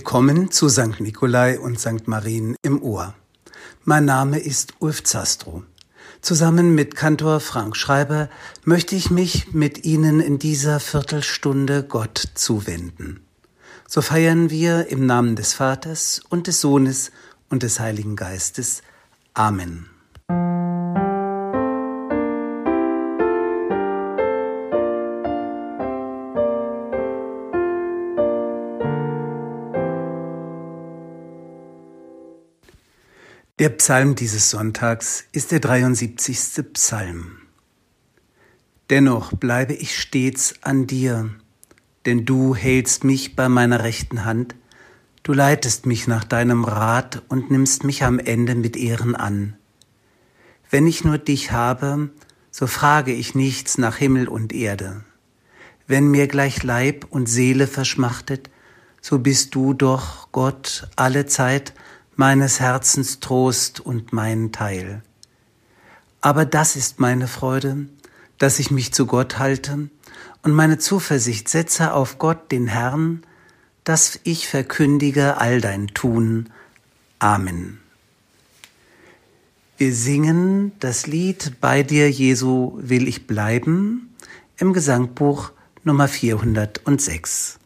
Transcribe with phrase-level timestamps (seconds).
[0.00, 0.98] Willkommen zu St.
[1.00, 2.08] Nikolai und St.
[2.08, 3.12] Marien im Ohr.
[3.84, 5.62] Mein Name ist Ulf Zastro.
[6.22, 8.30] Zusammen mit Kantor Frank Schreiber
[8.64, 13.20] möchte ich mich mit Ihnen in dieser Viertelstunde Gott zuwenden.
[13.86, 17.10] So feiern wir im Namen des Vaters und des Sohnes
[17.50, 18.80] und des Heiligen Geistes.
[19.34, 19.90] Amen.
[33.60, 36.64] Der Psalm dieses Sonntags ist der 73.
[36.72, 37.42] Psalm.
[38.88, 41.28] Dennoch bleibe ich stets an dir,
[42.06, 44.54] denn du hältst mich bei meiner rechten Hand,
[45.24, 49.58] du leitest mich nach deinem Rat und nimmst mich am Ende mit Ehren an.
[50.70, 52.08] Wenn ich nur dich habe,
[52.50, 55.04] so frage ich nichts nach Himmel und Erde.
[55.86, 58.48] Wenn mir gleich Leib und Seele verschmachtet,
[59.02, 61.74] so bist du doch, Gott, alle Zeit
[62.20, 65.00] meines Herzens Trost und mein Teil.
[66.20, 67.86] Aber das ist meine Freude,
[68.36, 69.88] dass ich mich zu Gott halte
[70.42, 73.22] und meine Zuversicht setze auf Gott, den Herrn,
[73.84, 76.50] dass ich verkündige all dein Tun.
[77.20, 77.80] Amen.
[79.78, 84.14] Wir singen das Lied Bei dir, Jesu, will ich bleiben
[84.58, 85.52] im Gesangbuch
[85.84, 87.59] Nummer 406.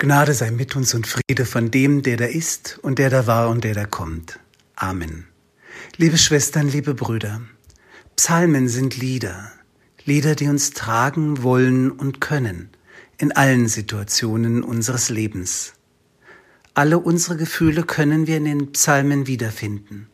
[0.00, 3.50] Gnade sei mit uns und Friede von dem, der da ist und der da war
[3.50, 4.38] und der da kommt.
[4.76, 5.26] Amen.
[5.96, 7.40] Liebe Schwestern, liebe Brüder,
[8.14, 9.50] Psalmen sind Lieder,
[10.04, 12.70] Lieder, die uns tragen wollen und können
[13.16, 15.72] in allen Situationen unseres Lebens.
[16.74, 20.06] Alle unsere Gefühle können wir in den Psalmen wiederfinden.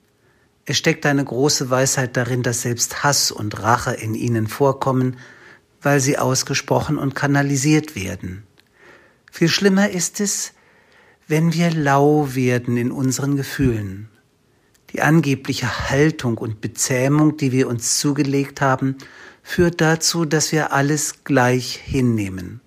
[0.65, 5.19] Es steckt eine große Weisheit darin, dass selbst Hass und Rache in ihnen vorkommen,
[5.83, 8.45] weil sie ausgesprochen und kanalisiert werden.
[9.37, 10.53] Viel schlimmer ist es,
[11.27, 14.09] wenn wir lau werden in unseren Gefühlen.
[14.91, 18.97] Die angebliche Haltung und Bezähmung, die wir uns zugelegt haben,
[19.43, 22.61] führt dazu, dass wir alles gleich hinnehmen.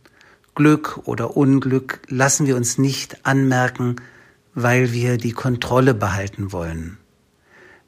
[0.56, 3.96] Glück oder Unglück lassen wir uns nicht anmerken,
[4.54, 6.98] weil wir die Kontrolle behalten wollen.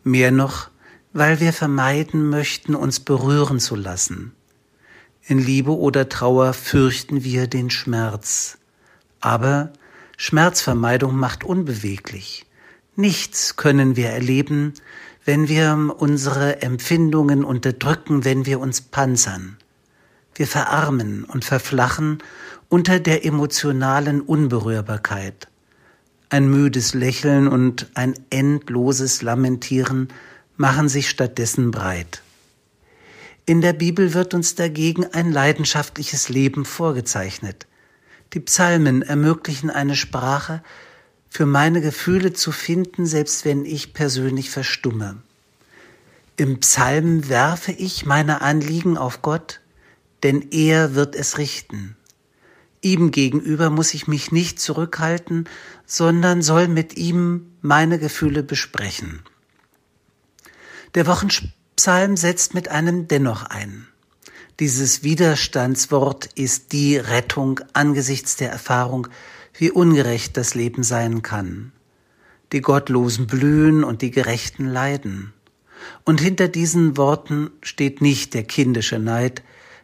[0.06, 0.70] Mehr noch,
[1.12, 4.32] weil wir vermeiden möchten, uns berühren zu lassen.
[5.26, 8.59] In Liebe oder Trauer fürchten wir den Schmerz.
[9.22, 9.72] Aber
[10.18, 12.46] Schmerzvermeidung macht unbeweglich.
[12.96, 14.74] Nichts können wir erleben,
[15.26, 19.58] wenn wir unsere Empfindungen unterdrücken, wenn wir uns panzern.
[20.36, 22.20] Wir verarmen und verflachen
[22.70, 25.48] unter der emotionalen Unberührbarkeit.
[26.30, 30.10] Ein müdes Lächeln und ein endloses Lamentieren
[30.58, 32.22] machen sich stattdessen breit.
[33.46, 37.66] In der Bibel wird uns dagegen ein leidenschaftliches Leben vorgezeichnet.
[38.34, 40.62] Die Psalmen ermöglichen eine Sprache,
[41.30, 45.18] für meine Gefühle zu finden, selbst wenn ich persönlich verstumme.
[46.38, 49.60] Im Psalm werfe ich meine Anliegen auf Gott,
[50.24, 51.98] denn er wird es richten.
[52.82, 55.50] Ihm gegenüber muss ich mich nicht zurückhalten,
[55.86, 59.22] sondern soll mit ihm meine Gefühle besprechen.
[60.96, 63.89] Der Wochenpsalm setzt mit einem Dennoch ein.
[64.60, 69.08] Dieses Widerstandswort ist die Rettung angesichts der Erfahrung,
[69.54, 71.72] wie ungerecht das Leben sein kann.
[72.52, 75.32] Die Gottlosen blühen und die Gerechten leiden.
[76.04, 79.44] Und hinter diesen Worten steht nicht der kindische Neid,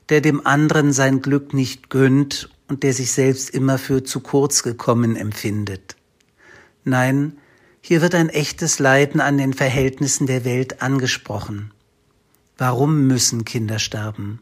[0.10, 4.62] der dem anderen sein Glück nicht gönnt und der sich selbst immer für zu kurz
[4.62, 5.96] gekommen empfindet.
[6.84, 7.38] Nein,
[7.80, 11.72] hier wird ein echtes Leiden an den Verhältnissen der Welt angesprochen.
[12.58, 14.42] Warum müssen Kinder sterben?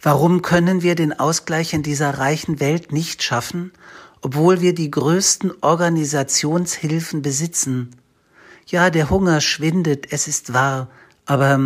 [0.00, 3.72] Warum können wir den Ausgleich in dieser reichen Welt nicht schaffen,
[4.20, 7.96] obwohl wir die größten Organisationshilfen besitzen?
[8.66, 10.88] Ja, der Hunger schwindet, es ist wahr,
[11.26, 11.58] aber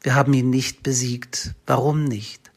[0.00, 1.54] wir haben ihn nicht besiegt.
[1.66, 2.48] Warum nicht?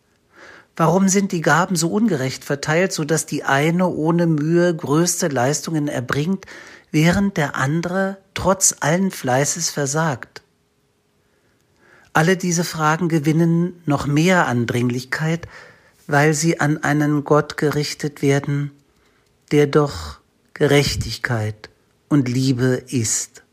[0.75, 5.87] Warum sind die Gaben so ungerecht verteilt, so dass die eine ohne Mühe größte Leistungen
[5.87, 6.45] erbringt,
[6.91, 10.41] während der andere trotz allen Fleißes versagt?
[12.13, 15.47] Alle diese Fragen gewinnen noch mehr an Dringlichkeit,
[16.07, 18.71] weil sie an einen Gott gerichtet werden,
[19.51, 20.19] der doch
[20.53, 21.69] Gerechtigkeit
[22.09, 23.43] und Liebe ist.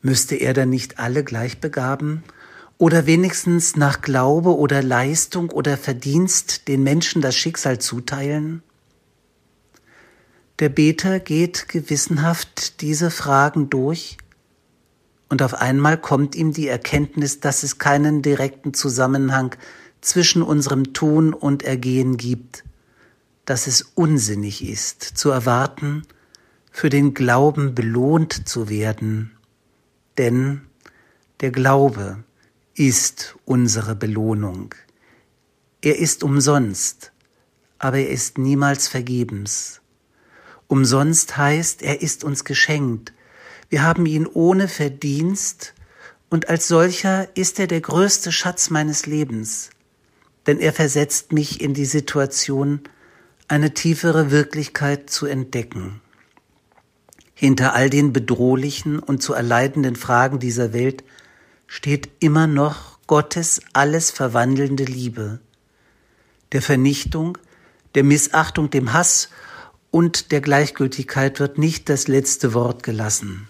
[0.00, 2.22] Müsste er dann nicht alle gleich begaben
[2.78, 8.62] oder wenigstens nach Glaube oder Leistung oder Verdienst den Menschen das Schicksal zuteilen?
[10.60, 14.16] Der Beter geht gewissenhaft diese Fragen durch
[15.28, 19.54] und auf einmal kommt ihm die Erkenntnis, dass es keinen direkten Zusammenhang
[20.00, 22.64] zwischen unserem Tun und Ergehen gibt,
[23.44, 26.02] dass es unsinnig ist zu erwarten,
[26.70, 29.32] für den Glauben belohnt zu werden,
[30.16, 30.62] denn
[31.40, 32.22] der Glaube
[32.74, 34.74] ist unsere Belohnung.
[35.82, 37.12] Er ist umsonst,
[37.78, 39.80] aber er ist niemals vergebens.
[40.66, 43.12] Umsonst heißt, er ist uns geschenkt.
[43.70, 45.74] Wir haben ihn ohne Verdienst
[46.30, 49.70] und als solcher ist er der größte Schatz meines Lebens,
[50.46, 52.80] denn er versetzt mich in die Situation,
[53.46, 56.00] eine tiefere Wirklichkeit zu entdecken.
[57.34, 61.04] Hinter all den bedrohlichen und zu erleidenden Fragen dieser Welt
[61.66, 65.40] steht immer noch Gottes alles verwandelnde Liebe,
[66.52, 67.36] der Vernichtung,
[67.94, 69.28] der Missachtung, dem Hass
[69.90, 73.48] und der Gleichgültigkeit wird nicht das letzte Wort gelassen.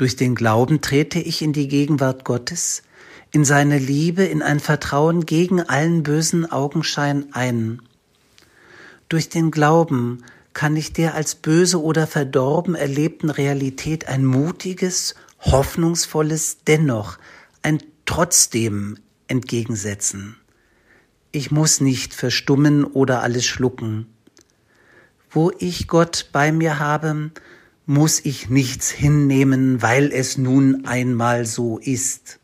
[0.00, 2.84] Durch den Glauben trete ich in die Gegenwart Gottes,
[3.32, 7.82] in seine Liebe, in ein Vertrauen gegen allen bösen Augenschein ein.
[9.10, 16.64] Durch den Glauben kann ich der als böse oder verdorben erlebten Realität ein mutiges hoffnungsvolles
[16.66, 17.18] Dennoch,
[17.60, 18.96] ein Trotzdem
[19.28, 20.38] entgegensetzen.
[21.30, 24.06] Ich muss nicht verstummen oder alles schlucken.
[25.28, 27.32] Wo ich Gott bei mir habe,
[27.90, 32.38] muss ich nichts hinnehmen, weil es nun einmal so ist.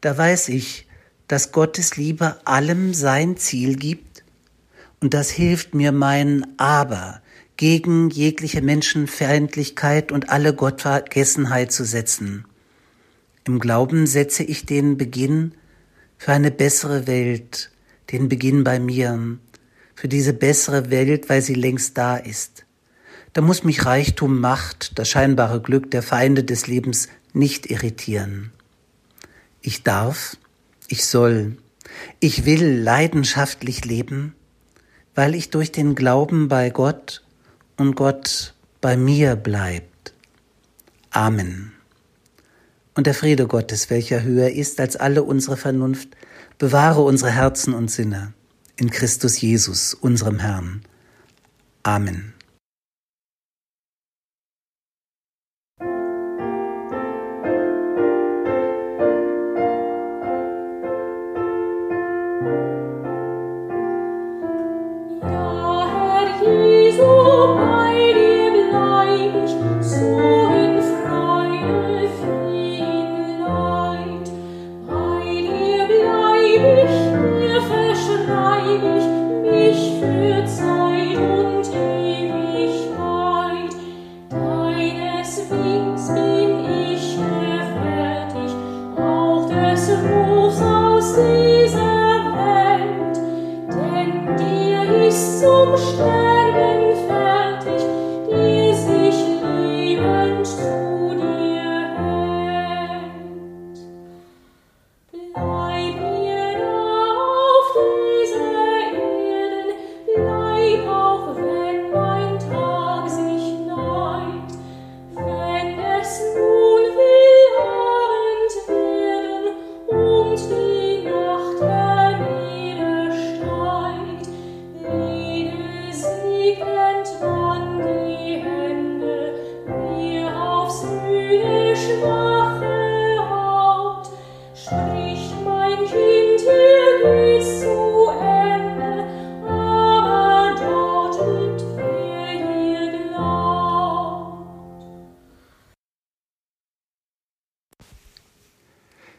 [0.00, 0.88] Da weiß ich,
[1.28, 4.24] dass Gottes Liebe allem sein Ziel gibt,
[5.00, 7.22] und das hilft mir mein Aber,
[7.56, 12.46] gegen jegliche Menschenfeindlichkeit und alle Gottvergessenheit zu setzen.
[13.44, 15.52] Im Glauben setze ich den Beginn
[16.18, 17.70] für eine bessere Welt,
[18.10, 19.38] den Beginn bei mir,
[19.94, 22.65] für diese bessere Welt, weil sie längst da ist.
[23.36, 28.50] Da muss mich Reichtum, Macht, das scheinbare Glück der Feinde des Lebens nicht irritieren.
[29.60, 30.38] Ich darf,
[30.88, 31.58] ich soll,
[32.18, 34.34] ich will leidenschaftlich leben,
[35.14, 37.24] weil ich durch den Glauben bei Gott
[37.76, 40.14] und Gott bei mir bleibt.
[41.10, 41.72] Amen.
[42.94, 46.08] Und der Friede Gottes, welcher höher ist als alle unsere Vernunft,
[46.56, 48.32] bewahre unsere Herzen und Sinne
[48.76, 50.80] in Christus Jesus, unserem Herrn.
[51.82, 52.32] Amen.
[91.16, 93.16] dieser Welt,
[93.70, 96.45] denn dir ist zum Sterben.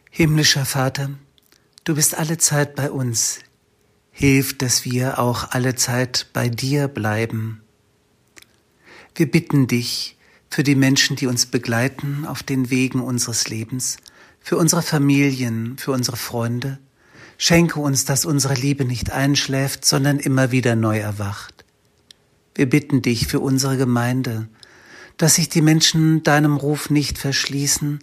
[0.09, 1.11] Himmlischer Vater,
[1.83, 3.39] du bist alle Zeit bei uns.
[4.11, 7.61] Hilf, dass wir auch alle Zeit bei dir bleiben.
[9.15, 10.17] Wir bitten dich
[10.49, 13.97] für die Menschen, die uns begleiten auf den Wegen unseres Lebens,
[14.39, 16.79] für unsere Familien, für unsere Freunde.
[17.37, 21.65] Schenke uns, dass unsere Liebe nicht einschläft, sondern immer wieder neu erwacht.
[22.55, 24.47] Wir bitten dich für unsere Gemeinde,
[25.17, 27.99] dass sich die Menschen deinem Ruf nicht verschließen,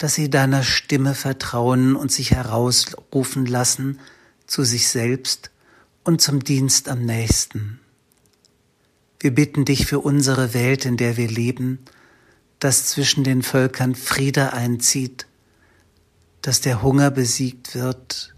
[0.00, 4.00] dass sie deiner Stimme vertrauen und sich herausrufen lassen
[4.46, 5.50] zu sich selbst
[6.04, 7.80] und zum Dienst am nächsten.
[9.20, 11.80] Wir bitten dich für unsere Welt, in der wir leben,
[12.60, 15.26] dass zwischen den Völkern Friede einzieht,
[16.40, 18.34] dass der Hunger besiegt wird,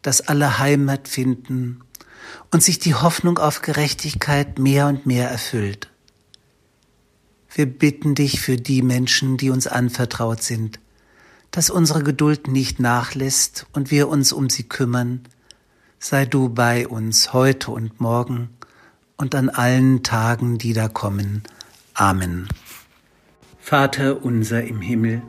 [0.00, 1.82] dass alle Heimat finden
[2.50, 5.90] und sich die Hoffnung auf Gerechtigkeit mehr und mehr erfüllt.
[7.54, 10.80] Wir bitten dich für die Menschen, die uns anvertraut sind,
[11.56, 15.22] dass unsere Geduld nicht nachlässt und wir uns um sie kümmern.
[15.98, 18.50] Sei du bei uns heute und morgen
[19.16, 21.44] und an allen Tagen, die da kommen.
[21.94, 22.46] Amen.
[23.58, 25.22] Vater unser im Himmel,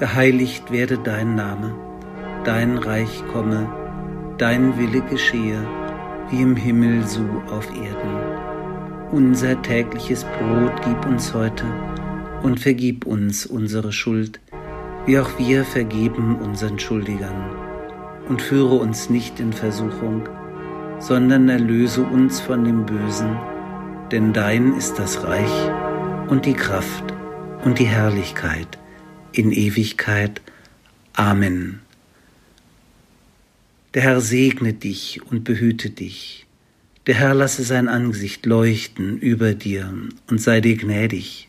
[0.00, 1.72] geheiligt werde dein Name,
[2.44, 5.64] dein Reich komme, dein Wille geschehe,
[6.30, 9.12] wie im Himmel so auf Erden.
[9.12, 11.66] Unser tägliches Brot gib uns heute
[12.42, 14.40] und vergib uns unsere Schuld,
[15.06, 17.50] wie auch wir vergeben unseren Schuldigern.
[18.28, 20.28] Und führe uns nicht in Versuchung,
[21.00, 23.36] sondern erlöse uns von dem Bösen,
[24.12, 25.70] denn dein ist das Reich
[26.28, 27.12] und die Kraft
[27.64, 28.78] und die Herrlichkeit
[29.32, 30.40] in Ewigkeit.
[31.14, 31.80] Amen.
[33.94, 36.46] Der Herr segne dich und behüte dich.
[37.06, 39.92] Der Herr lasse sein Angesicht leuchten über dir
[40.30, 41.48] und sei dir gnädig.